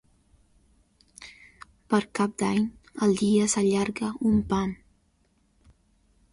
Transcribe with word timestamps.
Per 1.93 1.99
Cap 2.21 2.33
d'Any 2.43 2.65
el 3.07 3.15
dia 3.21 3.51
s'allarga 3.55 4.13
un 4.33 4.43
pam. 4.55 4.75